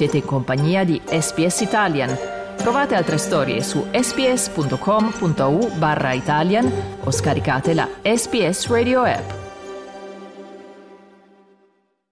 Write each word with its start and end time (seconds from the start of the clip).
Siete 0.00 0.16
in 0.16 0.24
compagnia 0.24 0.82
di 0.82 0.98
SPS 1.04 1.60
Italian. 1.60 2.16
Trovate 2.56 2.94
altre 2.94 3.18
storie 3.18 3.62
su 3.62 3.84
sps.com.au 3.92 5.76
barra 5.76 6.14
Italian 6.14 6.72
o 7.04 7.10
scaricate 7.10 7.74
la 7.74 7.86
SPS 8.00 8.68
Radio 8.68 9.02
app. 9.02 9.30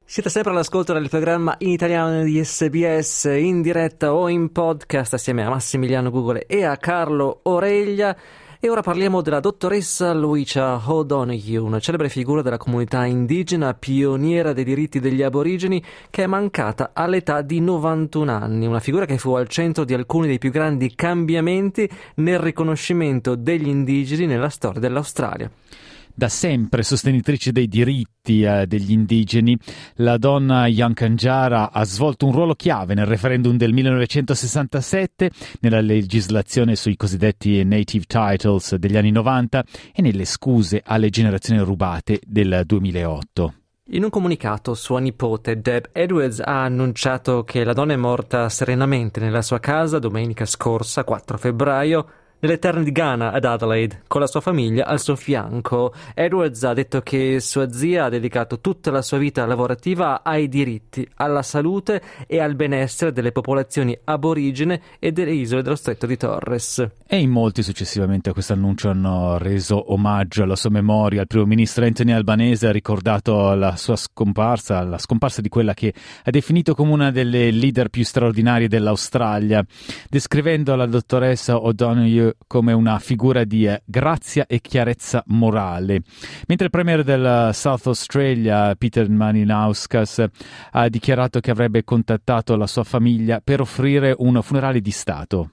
Siete 0.04 0.28
sempre 0.28 0.52
all'ascolto 0.52 0.92
del 0.92 1.08
programma 1.08 1.54
in 1.60 1.70
italiano 1.70 2.24
di 2.24 2.44
SBS 2.44 3.24
in 3.24 3.62
diretta 3.62 4.12
o 4.12 4.28
in 4.28 4.52
podcast 4.52 5.14
assieme 5.14 5.42
a 5.42 5.48
Massimiliano 5.48 6.10
Google 6.10 6.44
e 6.44 6.64
a 6.64 6.76
Carlo 6.76 7.40
Oreglia. 7.44 8.14
E 8.60 8.68
ora 8.68 8.80
parliamo 8.80 9.20
della 9.20 9.38
dottoressa 9.38 10.12
Lucia 10.12 10.82
O'Donoghue, 10.84 11.58
una 11.58 11.78
celebre 11.78 12.08
figura 12.08 12.42
della 12.42 12.56
comunità 12.56 13.04
indigena, 13.04 13.72
pioniera 13.72 14.52
dei 14.52 14.64
diritti 14.64 14.98
degli 14.98 15.22
aborigeni, 15.22 15.80
che 16.10 16.24
è 16.24 16.26
mancata 16.26 16.90
all'età 16.92 17.40
di 17.42 17.60
91 17.60 18.32
anni, 18.32 18.66
una 18.66 18.80
figura 18.80 19.06
che 19.06 19.16
fu 19.16 19.32
al 19.34 19.46
centro 19.46 19.84
di 19.84 19.94
alcuni 19.94 20.26
dei 20.26 20.38
più 20.38 20.50
grandi 20.50 20.92
cambiamenti 20.96 21.88
nel 22.16 22.40
riconoscimento 22.40 23.36
degli 23.36 23.68
indigeni 23.68 24.26
nella 24.26 24.48
storia 24.48 24.80
dell'Australia 24.80 25.48
da 26.18 26.28
sempre 26.28 26.82
sostenitrice 26.82 27.52
dei 27.52 27.68
diritti 27.68 28.42
eh, 28.42 28.66
degli 28.66 28.90
indigeni, 28.90 29.56
la 29.98 30.18
donna 30.18 30.66
Yankanjara 30.66 31.70
ha 31.70 31.84
svolto 31.84 32.26
un 32.26 32.32
ruolo 32.32 32.54
chiave 32.54 32.94
nel 32.94 33.06
referendum 33.06 33.56
del 33.56 33.72
1967, 33.72 35.30
nella 35.60 35.80
legislazione 35.80 36.74
sui 36.74 36.96
cosiddetti 36.96 37.62
native 37.62 38.04
titles 38.08 38.74
degli 38.74 38.96
anni 38.96 39.12
90 39.12 39.62
e 39.94 40.02
nelle 40.02 40.24
scuse 40.24 40.82
alle 40.84 41.08
generazioni 41.08 41.60
rubate 41.60 42.18
del 42.26 42.62
2008. 42.66 43.54
In 43.90 44.02
un 44.02 44.10
comunicato, 44.10 44.74
sua 44.74 44.98
nipote 44.98 45.60
Deb 45.60 45.90
Edwards 45.92 46.40
ha 46.40 46.64
annunciato 46.64 47.44
che 47.44 47.62
la 47.62 47.72
donna 47.72 47.92
è 47.92 47.96
morta 47.96 48.48
serenamente 48.48 49.20
nella 49.20 49.40
sua 49.40 49.60
casa 49.60 50.00
domenica 50.00 50.46
scorsa, 50.46 51.04
4 51.04 51.38
febbraio, 51.38 52.08
nelle 52.40 52.58
terre 52.58 52.82
di 52.82 52.92
Ghana 52.92 53.32
ad 53.32 53.44
Adelaide, 53.44 54.02
con 54.06 54.20
la 54.20 54.26
sua 54.26 54.40
famiglia 54.40 54.86
al 54.86 55.00
suo 55.00 55.16
fianco. 55.16 55.92
Edwards 56.14 56.62
ha 56.64 56.74
detto 56.74 57.00
che 57.00 57.40
sua 57.40 57.70
zia 57.72 58.04
ha 58.04 58.08
dedicato 58.08 58.60
tutta 58.60 58.90
la 58.90 59.02
sua 59.02 59.18
vita 59.18 59.44
lavorativa 59.46 60.22
ai 60.22 60.48
diritti, 60.48 61.08
alla 61.16 61.42
salute 61.42 62.00
e 62.26 62.40
al 62.40 62.54
benessere 62.54 63.12
delle 63.12 63.32
popolazioni 63.32 63.98
aborigene 64.04 64.80
e 64.98 65.12
delle 65.12 65.32
isole 65.32 65.62
dello 65.62 65.76
stretto 65.76 66.06
di 66.06 66.16
Torres. 66.16 66.86
E 67.06 67.18
in 67.18 67.30
molti 67.30 67.62
successivamente 67.62 68.30
a 68.30 68.32
questo 68.32 68.52
annuncio 68.52 68.90
hanno 68.90 69.38
reso 69.38 69.92
omaggio 69.92 70.42
alla 70.42 70.56
sua 70.56 70.70
memoria. 70.70 71.22
Il 71.22 71.26
primo 71.26 71.46
ministro 71.46 71.84
Anthony 71.84 72.12
Albanese 72.12 72.68
ha 72.68 72.72
ricordato 72.72 73.54
la 73.54 73.76
sua 73.76 73.96
scomparsa, 73.96 74.82
la 74.82 74.98
scomparsa 74.98 75.40
di 75.40 75.48
quella 75.48 75.74
che 75.74 75.92
ha 76.24 76.30
definito 76.30 76.74
come 76.74 76.92
una 76.92 77.10
delle 77.10 77.50
leader 77.50 77.88
più 77.88 78.04
straordinarie 78.04 78.68
dell'Australia, 78.68 79.64
descrivendo 80.08 80.74
la 80.76 80.86
dottoressa 80.86 81.56
O'Donoghue 81.56 82.27
come 82.46 82.72
una 82.72 82.98
figura 82.98 83.44
di 83.44 83.66
eh, 83.66 83.82
grazia 83.84 84.46
e 84.46 84.60
chiarezza 84.60 85.22
morale. 85.26 86.02
Mentre 86.46 86.66
il 86.66 86.70
premier 86.70 87.02
del 87.02 87.50
South 87.52 87.86
Australia, 87.86 88.74
Peter 88.76 89.08
Maninauskas, 89.08 90.24
ha 90.72 90.88
dichiarato 90.88 91.40
che 91.40 91.50
avrebbe 91.50 91.84
contattato 91.84 92.56
la 92.56 92.66
sua 92.66 92.84
famiglia 92.84 93.40
per 93.42 93.60
offrire 93.60 94.14
un 94.18 94.40
funerale 94.42 94.80
di 94.80 94.90
Stato. 94.90 95.50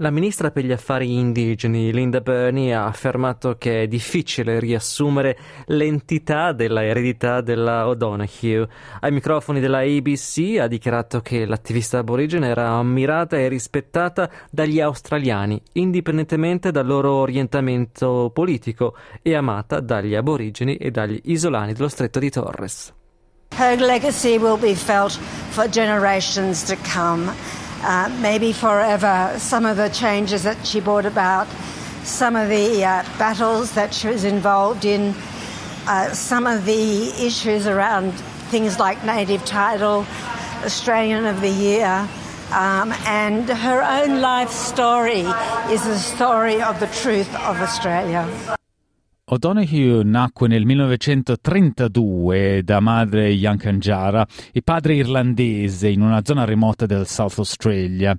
La 0.00 0.10
ministra 0.10 0.50
per 0.50 0.62
gli 0.62 0.72
affari 0.72 1.14
indigeni, 1.14 1.90
Linda 1.90 2.20
Burney, 2.20 2.70
ha 2.70 2.84
affermato 2.84 3.56
che 3.56 3.84
è 3.84 3.86
difficile 3.88 4.60
riassumere 4.60 5.38
l'entità 5.68 6.52
della 6.52 6.84
eredità 6.84 7.40
della 7.40 7.88
O'Donoghue. 7.88 8.68
Ai 9.00 9.10
microfoni 9.10 9.58
della 9.58 9.78
ABC 9.78 10.58
ha 10.60 10.66
dichiarato 10.66 11.22
che 11.22 11.46
l'attivista 11.46 11.96
aborigene 11.96 12.48
era 12.48 12.72
ammirata 12.72 13.38
e 13.38 13.48
rispettata 13.48 14.30
dagli 14.50 14.80
australiani, 14.80 15.58
indipendentemente 15.72 16.70
dal 16.70 16.84
loro 16.84 17.12
orientamento 17.14 18.30
politico, 18.34 18.96
e 19.22 19.34
amata 19.34 19.80
dagli 19.80 20.14
aborigeni 20.14 20.76
e 20.76 20.90
dagli 20.90 21.18
isolani 21.24 21.72
dello 21.72 21.88
stretto 21.88 22.18
di 22.18 22.28
Torres. 22.28 22.92
Her 23.56 23.80
legacy 23.80 24.36
will 24.36 24.60
be 24.60 24.74
felt 24.74 25.18
for 25.48 25.66
generations 25.70 26.64
to 26.64 26.76
come. 26.92 27.64
Uh, 27.86 28.08
maybe 28.20 28.52
forever, 28.52 29.32
some 29.38 29.64
of 29.64 29.76
the 29.76 29.88
changes 29.88 30.42
that 30.42 30.66
she 30.66 30.80
brought 30.80 31.06
about, 31.06 31.46
some 32.02 32.34
of 32.34 32.48
the 32.48 32.84
uh, 32.84 33.04
battles 33.16 33.72
that 33.72 33.94
she 33.94 34.08
was 34.08 34.24
involved 34.24 34.84
in, 34.84 35.14
uh, 35.86 36.10
some 36.12 36.48
of 36.48 36.64
the 36.64 37.08
issues 37.24 37.68
around 37.68 38.10
things 38.50 38.80
like 38.80 39.04
native 39.04 39.44
title, 39.44 40.04
Australian 40.64 41.26
of 41.26 41.40
the 41.40 41.48
Year. 41.48 42.08
Um, 42.50 42.92
and 43.06 43.48
her 43.48 43.82
own 43.82 44.20
life 44.20 44.50
story 44.50 45.24
is 45.70 45.84
the 45.84 45.98
story 45.98 46.60
of 46.60 46.80
the 46.80 46.88
truth 46.88 47.32
of 47.36 47.60
Australia. 47.60 48.28
O'Donoghue 49.28 50.04
nacque 50.04 50.46
nel 50.46 50.64
1932 50.64 52.62
da 52.62 52.78
madre 52.78 53.30
Yankanjara 53.30 54.24
e 54.52 54.62
padre 54.62 54.94
irlandese 54.94 55.88
in 55.88 56.00
una 56.00 56.20
zona 56.22 56.44
remota 56.44 56.86
del 56.86 57.08
South 57.08 57.38
Australia. 57.38 58.16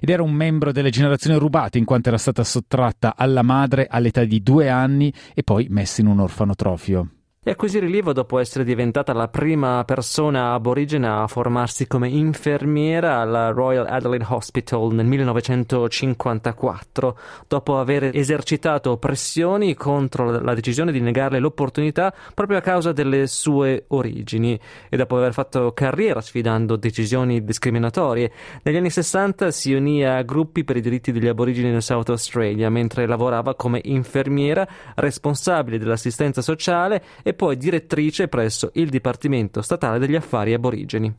Ed 0.00 0.08
era 0.08 0.22
un 0.22 0.32
membro 0.32 0.72
delle 0.72 0.88
generazioni 0.88 1.38
rubate 1.38 1.76
in 1.76 1.84
quanto 1.84 2.08
era 2.08 2.16
stata 2.16 2.42
sottratta 2.42 3.16
alla 3.18 3.42
madre 3.42 3.86
all'età 3.86 4.24
di 4.24 4.42
due 4.42 4.70
anni 4.70 5.12
e 5.34 5.42
poi 5.42 5.66
messa 5.68 6.00
in 6.00 6.06
un 6.06 6.20
orfanotrofio 6.20 7.15
e 7.48 7.52
acquisì 7.52 7.78
rilievo 7.78 8.12
dopo 8.12 8.40
essere 8.40 8.64
diventata 8.64 9.12
la 9.12 9.28
prima 9.28 9.84
persona 9.84 10.52
aborigena 10.52 11.22
a 11.22 11.28
formarsi 11.28 11.86
come 11.86 12.08
infermiera 12.08 13.20
alla 13.20 13.50
Royal 13.50 13.86
Adelaide 13.86 14.26
Hospital 14.28 14.92
nel 14.92 15.06
1954, 15.06 17.18
dopo 17.46 17.78
aver 17.78 18.10
esercitato 18.12 18.96
pressioni 18.96 19.74
contro 19.74 20.40
la 20.40 20.54
decisione 20.54 20.90
di 20.90 20.98
negarle 20.98 21.38
l'opportunità 21.38 22.12
proprio 22.34 22.58
a 22.58 22.62
causa 22.62 22.90
delle 22.90 23.28
sue 23.28 23.84
origini 23.90 24.58
e 24.88 24.96
dopo 24.96 25.16
aver 25.16 25.32
fatto 25.32 25.72
carriera 25.72 26.20
sfidando 26.20 26.74
decisioni 26.74 27.44
discriminatorie. 27.44 28.32
Negli 28.64 28.76
anni 28.76 28.90
60 28.90 29.52
si 29.52 29.72
unì 29.72 30.04
a 30.04 30.20
gruppi 30.22 30.64
per 30.64 30.78
i 30.78 30.80
diritti 30.80 31.12
degli 31.12 31.28
aborigeni 31.28 31.70
nel 31.70 31.82
South 31.82 32.08
Australia 32.08 32.68
mentre 32.70 33.06
lavorava 33.06 33.54
come 33.54 33.80
infermiera 33.84 34.66
responsabile 34.96 35.78
dell'assistenza 35.78 36.42
sociale 36.42 37.00
e 37.22 37.34
poi 37.36 37.56
direttrice 37.56 38.26
presso 38.26 38.70
il 38.74 38.88
Dipartimento 38.88 39.62
Statale 39.62 40.00
degli 40.00 40.16
Affari 40.16 40.54
Aborigeni. 40.54 41.14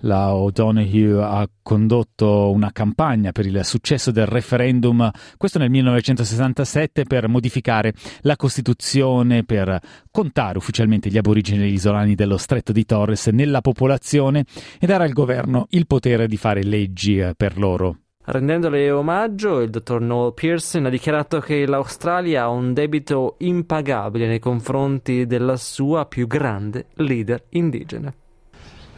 La 0.00 0.34
O'Donoghue 0.34 1.22
ha 1.22 1.48
condotto 1.62 2.50
una 2.50 2.70
campagna 2.70 3.32
per 3.32 3.46
il 3.46 3.60
successo 3.64 4.10
del 4.10 4.26
referendum, 4.26 5.10
questo 5.38 5.58
nel 5.58 5.70
1967, 5.70 7.04
per 7.04 7.28
modificare 7.28 7.94
la 8.20 8.36
Costituzione, 8.36 9.44
per 9.44 9.78
contare 10.10 10.58
ufficialmente 10.58 11.08
gli 11.08 11.16
aborigeni 11.16 11.72
isolani 11.72 12.14
dello 12.14 12.36
stretto 12.36 12.72
di 12.72 12.84
Torres 12.84 13.28
nella 13.28 13.62
popolazione 13.62 14.44
e 14.78 14.86
dare 14.86 15.04
al 15.04 15.12
governo 15.12 15.66
il 15.70 15.86
potere 15.86 16.26
di 16.26 16.36
fare 16.36 16.62
leggi 16.62 17.18
eh, 17.18 17.34
per 17.34 17.58
loro. 17.58 18.05
Rendendole 18.28 18.90
omaggio, 18.90 19.60
il 19.60 19.70
dottor 19.70 20.00
Noel 20.00 20.34
Pearson 20.34 20.86
ha 20.86 20.88
dichiarato 20.88 21.38
che 21.38 21.64
l'Australia 21.64 22.42
ha 22.42 22.48
un 22.48 22.72
debito 22.72 23.36
impagabile 23.38 24.26
nei 24.26 24.40
confronti 24.40 25.26
della 25.26 25.56
sua 25.56 26.06
più 26.06 26.26
grande 26.26 26.86
leader 26.94 27.44
indigena. 27.50 28.12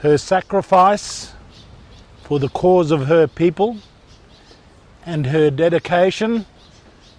Her 0.00 0.18
sacrifice 0.18 1.30
for 2.22 2.40
the 2.40 2.48
cause 2.50 2.90
of 2.90 3.06
her 3.06 3.28
people 3.28 3.76
and 5.04 5.26
her 5.26 5.50
dedication 5.50 6.46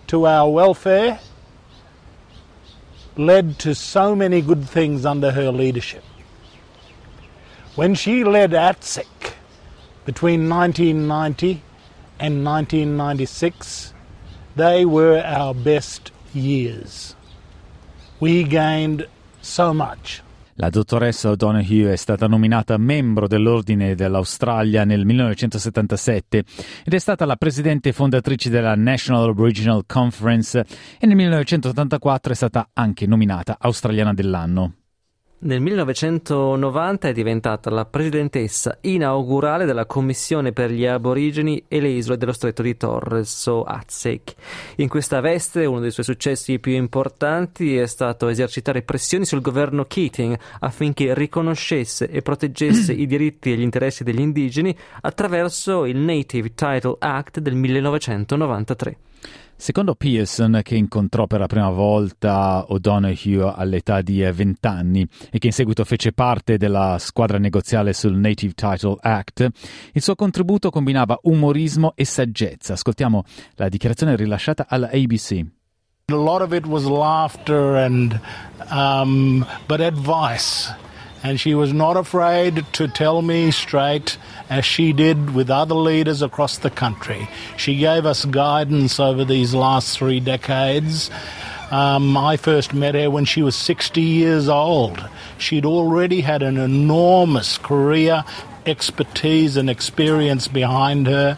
to 0.07 0.25
our 0.25 0.49
welfare 0.49 1.19
led 3.17 3.59
to 3.59 3.75
so 3.75 4.15
many 4.15 4.41
good 4.41 4.67
things 4.67 5.05
under 5.05 5.31
her 5.31 5.51
leadership. 5.51 6.01
When 7.75 7.93
she 7.93 8.23
led 8.23 8.53
ATSEC 8.53 9.35
between 10.05 10.49
1990 10.49 11.68
and 12.19 12.43
1996, 12.43 13.93
they 14.55 14.85
were 14.85 15.23
our 15.25 15.53
best 15.53 16.11
years. 16.33 17.15
We 18.19 18.43
gained 18.43 19.07
so 19.41 19.73
much. 19.73 20.21
La 20.55 20.69
dottoressa 20.69 21.29
O'Donoghue 21.29 21.93
è 21.93 21.95
stata 21.95 22.27
nominata 22.27 22.75
membro 22.75 23.27
dell'Ordine 23.27 23.95
dell'Australia 23.95 24.83
nel 24.83 25.05
1977 25.05 26.43
ed 26.83 26.93
è 26.93 26.99
stata 26.99 27.23
la 27.23 27.37
presidente 27.37 27.93
fondatrice 27.93 28.49
della 28.49 28.75
National 28.75 29.29
Aboriginal 29.29 29.85
Conference 29.87 30.65
e 30.99 31.07
nel 31.07 31.15
1984 31.15 32.33
è 32.33 32.35
stata 32.35 32.69
anche 32.73 33.07
nominata 33.07 33.55
Australiana 33.57 34.13
dell'anno. 34.13 34.78
Nel 35.41 35.61
1990 35.61 37.07
è 37.07 37.13
diventata 37.13 37.69
la 37.69 37.85
presidentessa 37.85 38.77
inaugurale 38.81 39.63
della 39.63 39.85
Commissione 39.85 40.51
per 40.51 40.69
gli 40.69 40.85
aborigeni 40.85 41.63
e 41.69 41.79
le 41.79 41.87
isole 41.87 42.17
dello 42.17 42.33
stretto 42.33 42.61
di 42.61 42.75
Torres 42.75 43.45
o 43.45 43.63
Atsek. 43.63 44.33
In 44.77 44.89
questa 44.89 45.21
veste 45.21 45.63
uno 45.63 45.79
dei 45.79 45.91
suoi 45.91 46.03
successi 46.03 46.59
più 46.59 46.73
importanti 46.73 47.77
è 47.77 47.85
stato 47.85 48.27
esercitare 48.27 48.81
pressioni 48.81 49.23
sul 49.23 49.39
governo 49.39 49.85
Keating 49.85 50.37
affinché 50.59 51.13
riconoscesse 51.13 52.09
e 52.09 52.21
proteggesse 52.21 52.91
i 52.91 53.07
diritti 53.07 53.53
e 53.53 53.55
gli 53.55 53.61
interessi 53.61 54.03
degli 54.03 54.19
indigeni 54.19 54.75
attraverso 54.99 55.85
il 55.85 55.95
Native 55.95 56.53
Title 56.53 56.97
Act 56.99 57.39
del 57.39 57.55
1993. 57.55 58.97
Secondo 59.61 59.93
Pearson, 59.93 60.61
che 60.63 60.75
incontrò 60.75 61.27
per 61.27 61.41
la 61.41 61.47
prima 61.47 61.69
volta 61.69 62.63
O'Donoghue 62.69 63.53
all'età 63.53 64.01
di 64.01 64.21
20 64.21 64.65
anni 64.65 65.05
e 65.29 65.37
che 65.37 65.47
in 65.47 65.53
seguito 65.53 65.83
fece 65.83 66.13
parte 66.13 66.55
della 66.55 66.95
squadra 66.97 67.37
negoziale 67.37 67.91
sul 67.91 68.15
Native 68.15 68.53
Title 68.53 68.95
Act, 69.01 69.47
il 69.91 70.01
suo 70.01 70.15
contributo 70.15 70.69
combinava 70.69 71.19
umorismo 71.23 71.91
e 71.95 72.05
saggezza. 72.05 72.71
Ascoltiamo 72.71 73.25
la 73.55 73.67
dichiarazione 73.67 74.15
rilasciata 74.15 74.65
alla 74.69 74.89
ABC. 74.93 75.45
A 76.05 76.15
lot 76.15 76.41
of 76.41 76.53
it 76.53 76.65
was 76.65 76.85
laughter 76.85 77.75
and 77.75 78.17
um, 78.71 79.45
but 79.67 79.81
advice. 79.81 80.73
And 81.23 81.39
she 81.39 81.53
was 81.53 81.73
not 81.73 81.97
afraid 81.97 82.65
to 82.73 82.87
tell 82.87 83.21
me 83.21 83.51
straight, 83.51 84.17
as 84.49 84.65
she 84.65 84.93
did 84.93 85.33
with 85.33 85.49
other 85.49 85.75
leaders 85.75 86.21
across 86.21 86.57
the 86.57 86.69
country. 86.69 87.27
She 87.57 87.77
gave 87.77 88.05
us 88.05 88.25
guidance 88.25 88.99
over 88.99 89.25
these 89.25 89.53
last 89.53 89.97
three 89.97 90.19
decades. 90.19 91.11
Um, 91.71 92.17
I 92.17 92.37
first 92.37 92.73
met 92.73 92.95
her 92.95 93.11
when 93.11 93.25
she 93.25 93.41
was 93.41 93.55
60 93.55 94.01
years 94.01 94.49
old. 94.49 95.07
She'd 95.37 95.65
already 95.65 96.21
had 96.21 96.41
an 96.41 96.57
enormous 96.57 97.57
career, 97.57 98.23
expertise, 98.65 99.55
and 99.55 99.69
experience 99.69 100.47
behind 100.47 101.07
her. 101.07 101.37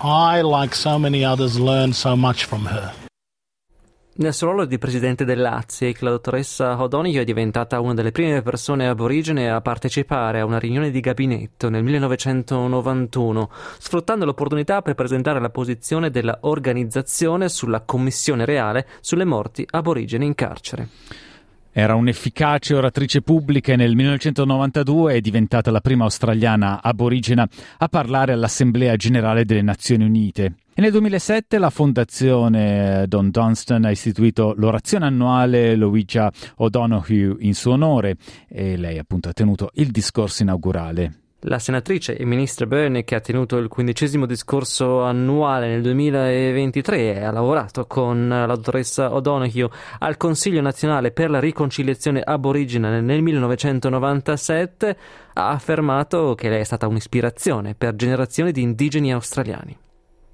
I, 0.00 0.40
like 0.40 0.74
so 0.74 0.98
many 0.98 1.24
others, 1.24 1.60
learned 1.60 1.96
so 1.96 2.16
much 2.16 2.44
from 2.44 2.64
her. 2.66 2.94
Nel 4.12 4.34
suo 4.34 4.48
ruolo 4.48 4.64
di 4.64 4.76
presidente 4.76 5.24
dell'AZIC, 5.24 6.02
la 6.02 6.10
dottoressa 6.10 6.82
O'Donoghue 6.82 7.20
è 7.20 7.24
diventata 7.24 7.78
una 7.78 7.94
delle 7.94 8.10
prime 8.10 8.42
persone 8.42 8.88
aborigene 8.88 9.48
a 9.48 9.60
partecipare 9.60 10.40
a 10.40 10.44
una 10.44 10.58
riunione 10.58 10.90
di 10.90 10.98
gabinetto 10.98 11.70
nel 11.70 11.84
1991, 11.84 13.50
sfruttando 13.78 14.24
l'opportunità 14.24 14.82
per 14.82 14.94
presentare 14.94 15.40
la 15.40 15.50
posizione 15.50 16.10
della 16.10 16.38
organizzazione 16.42 17.48
sulla 17.48 17.82
commissione 17.82 18.44
reale 18.44 18.88
sulle 19.00 19.24
morti 19.24 19.64
aborigene 19.70 20.24
in 20.24 20.34
carcere. 20.34 20.88
Era 21.72 21.94
un'efficace 21.94 22.74
oratrice 22.74 23.22
pubblica 23.22 23.72
e 23.72 23.76
nel 23.76 23.94
1992 23.94 25.14
è 25.14 25.20
diventata 25.20 25.70
la 25.70 25.80
prima 25.80 26.02
australiana 26.02 26.82
aborigena 26.82 27.48
a 27.78 27.88
parlare 27.88 28.32
all'Assemblea 28.32 28.96
generale 28.96 29.44
delle 29.44 29.62
Nazioni 29.62 30.04
Unite. 30.04 30.54
E 30.74 30.80
nel 30.80 30.90
2007 30.90 31.58
la 31.58 31.70
fondazione 31.70 33.04
Don 33.06 33.30
Dunstan 33.30 33.84
ha 33.84 33.90
istituito 33.90 34.52
l'orazione 34.56 35.06
annuale 35.06 35.76
Louisa 35.76 36.32
O'Donoghue 36.56 37.36
in 37.38 37.54
suo 37.54 37.74
onore 37.74 38.16
e 38.48 38.76
lei 38.76 38.98
appunto 38.98 39.28
ha 39.28 39.32
tenuto 39.32 39.70
il 39.74 39.92
discorso 39.92 40.42
inaugurale. 40.42 41.20
La 41.44 41.58
senatrice 41.58 42.18
e 42.18 42.26
ministra 42.26 42.66
Byrne, 42.66 43.02
che 43.02 43.14
ha 43.14 43.20
tenuto 43.20 43.56
il 43.56 43.68
quindicesimo 43.68 44.26
discorso 44.26 45.02
annuale 45.02 45.68
nel 45.68 45.80
2023 45.80 47.14
e 47.14 47.24
ha 47.24 47.30
lavorato 47.30 47.86
con 47.86 48.28
la 48.28 48.44
dottoressa 48.44 49.14
O'Donoghue 49.14 49.70
al 50.00 50.18
Consiglio 50.18 50.60
nazionale 50.60 51.12
per 51.12 51.30
la 51.30 51.40
riconciliazione 51.40 52.20
aborigena 52.20 53.00
nel 53.00 53.22
1997, 53.22 54.96
ha 55.32 55.48
affermato 55.48 56.34
che 56.34 56.50
lei 56.50 56.60
è 56.60 56.64
stata 56.64 56.86
un'ispirazione 56.86 57.74
per 57.74 57.96
generazioni 57.96 58.52
di 58.52 58.60
indigeni 58.60 59.10
australiani. 59.10 59.78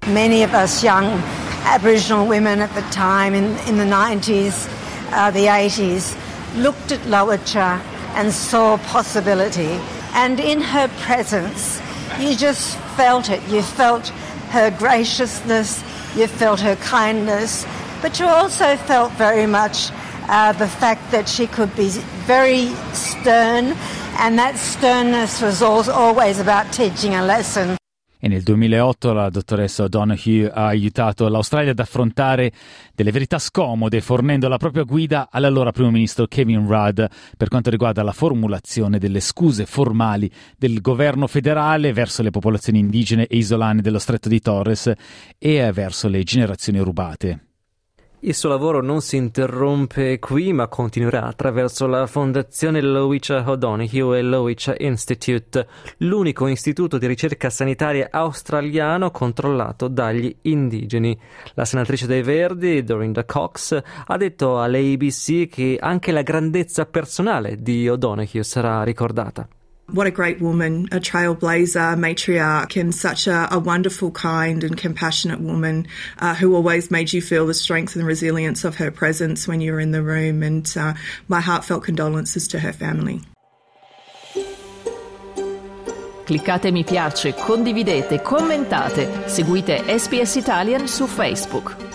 Many 0.07 0.43
of 0.43 0.51
us 0.51 0.83
young 0.83 1.07
Aboriginal 1.63 2.27
women 2.27 2.59
at 2.59 2.73
the 2.73 2.83
time, 2.89 3.33
in, 3.33 3.55
in 3.67 3.77
the 3.77 3.85
90s, 3.85 4.67
uh, 5.11 5.31
the 5.31 5.47
80s, 5.47 6.17
looked 6.57 6.91
at 6.91 6.99
Lowitja 7.07 7.79
and 8.15 8.29
saw 8.29 8.77
possibility. 8.91 9.96
And 10.13 10.39
in 10.39 10.61
her 10.61 10.87
presence, 11.01 11.81
you 12.19 12.35
just 12.35 12.77
felt 12.95 13.29
it. 13.29 13.41
You 13.49 13.61
felt 13.61 14.07
her 14.49 14.71
graciousness, 14.71 15.83
you 16.15 16.27
felt 16.27 16.59
her 16.59 16.75
kindness, 16.77 17.65
but 18.01 18.19
you 18.19 18.25
also 18.25 18.75
felt 18.77 19.11
very 19.13 19.45
much 19.45 19.91
uh, 20.29 20.51
the 20.53 20.67
fact 20.67 21.11
that 21.11 21.27
she 21.27 21.47
could 21.47 21.73
be 21.75 21.89
very 22.25 22.67
stern, 22.93 23.75
and 24.19 24.37
that 24.39 24.57
sternness 24.57 25.41
was 25.41 25.61
always 25.61 26.39
about 26.39 26.71
teaching 26.73 27.15
a 27.15 27.23
lesson. 27.23 27.76
E 28.19 28.27
nel 28.27 28.43
2008 28.43 29.13
la 29.13 29.29
dottoressa 29.29 29.83
O'Donoghue 29.83 30.49
ha 30.49 30.67
aiutato 30.67 31.27
l'Australia 31.27 31.71
ad 31.71 31.79
affrontare 31.79 32.51
delle 32.95 33.11
verità 33.11 33.39
scomode 33.39 34.01
fornendo 34.01 34.47
la 34.47 34.57
propria 34.57 34.83
guida 34.83 35.29
all'allora 35.31 35.71
primo 35.71 35.91
ministro 35.91 36.25
Kevin 36.27 36.67
Rudd 36.67 37.01
per 37.37 37.47
quanto 37.47 37.69
riguarda 37.69 38.03
la 38.03 38.11
formulazione 38.11 38.97
delle 38.99 39.19
scuse 39.19 39.65
formali 39.65 40.29
del 40.57 40.81
governo 40.81 41.27
federale 41.27 41.93
verso 41.93 42.23
le 42.23 42.31
popolazioni 42.31 42.79
indigene 42.79 43.27
e 43.27 43.37
isolane 43.37 43.81
dello 43.81 43.99
stretto 43.99 44.29
di 44.29 44.39
Torres 44.39 44.91
e 45.37 45.71
verso 45.71 46.07
le 46.07 46.23
generazioni 46.23 46.79
rubate. 46.79 47.46
Il 48.21 48.33
suo 48.33 48.49
lavoro 48.49 48.81
non 48.81 49.01
si 49.01 49.15
interrompe 49.15 50.17
qui, 50.17 50.51
ma 50.51 50.67
continuerà 50.67 51.25
attraverso 51.25 51.85
la 51.85 52.07
fondazione 52.07 52.81
Lowicha 52.81 53.43
O'Donoghue 53.47 54.17
e 54.17 54.21
Lowicha 54.23 54.73
Institute, 54.79 55.67
l'unico 55.97 56.47
istituto 56.47 56.97
di 56.97 57.05
ricerca 57.05 57.51
sanitaria 57.51 58.07
australiano 58.09 59.11
controllato 59.11 59.87
dagli 59.87 60.35
indigeni. 60.41 61.15
La 61.53 61.63
senatrice 61.63 62.07
dei 62.07 62.23
Verdi, 62.23 62.83
Dorinda 62.83 63.23
Cox, 63.23 63.79
ha 64.07 64.17
detto 64.17 64.59
all'ABC 64.59 65.47
che 65.47 65.77
anche 65.79 66.11
la 66.11 66.23
grandezza 66.23 66.87
personale 66.87 67.61
di 67.61 67.87
O'Donoghue 67.87 68.41
sarà 68.41 68.81
ricordata. 68.81 69.47
What 69.89 70.05
a 70.05 70.11
great 70.11 70.41
woman, 70.41 70.89
a 70.91 70.99
trailblazer, 70.99 71.95
matriarch, 71.97 72.79
and 72.79 72.93
such 72.93 73.25
a, 73.25 73.47
a 73.49 73.57
wonderful, 73.57 74.11
kind, 74.11 74.61
and 74.65 74.77
compassionate 74.77 75.39
woman 75.39 75.87
uh, 76.19 76.35
who 76.35 76.55
always 76.55 76.91
made 76.91 77.13
you 77.13 77.21
feel 77.21 77.47
the 77.47 77.53
strength 77.53 77.95
and 77.95 78.05
resilience 78.05 78.65
of 78.65 78.75
her 78.75 78.91
presence 78.91 79.47
when 79.47 79.61
you 79.61 79.71
were 79.71 79.79
in 79.79 79.91
the 79.91 80.03
room. 80.03 80.43
And 80.43 80.69
uh, 80.77 80.95
my 81.29 81.39
heartfelt 81.39 81.85
condolences 81.85 82.49
to 82.49 82.59
her 82.59 82.73
family. 82.73 83.21
Cliccate 86.25 86.73
mi 86.73 86.83
piace, 86.83 87.31
condividete, 87.31 88.21
commentate, 88.21 89.29
seguite 89.29 89.79
SPS 89.87 90.35
Italian 90.35 90.89
su 90.89 91.07
Facebook. 91.07 91.86